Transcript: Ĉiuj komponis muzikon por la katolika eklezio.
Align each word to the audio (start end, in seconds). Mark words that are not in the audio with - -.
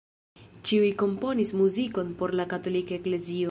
Ĉiuj 0.69 0.89
komponis 1.01 1.53
muzikon 1.61 2.11
por 2.23 2.35
la 2.41 2.49
katolika 2.55 3.01
eklezio. 3.01 3.49